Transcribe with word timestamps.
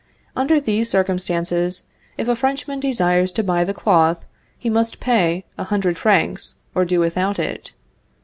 Under 0.35 0.59
these 0.59 0.89
circumstances, 0.89 1.83
if 2.17 2.27
a 2.27 2.35
Frenchman 2.35 2.79
desires 2.79 3.31
to 3.33 3.43
buy 3.43 3.63
the 3.63 3.71
cloth, 3.71 4.25
he 4.57 4.67
must 4.67 4.99
pay 4.99 5.45
a 5.59 5.65
hundred 5.65 5.95
francs, 5.95 6.55
or 6.73 6.85
do 6.85 6.99
without 6.99 7.37
it. 7.37 7.71